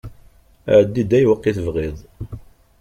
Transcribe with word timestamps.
Ɛeddi-d 0.77 1.11
ayweq 1.17 1.43
i 1.45 1.51
tebɣiḍ. 1.57 1.97